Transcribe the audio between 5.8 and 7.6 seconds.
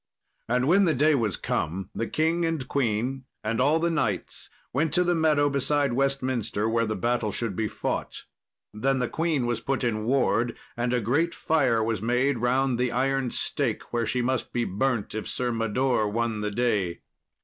Westminster, where the battle should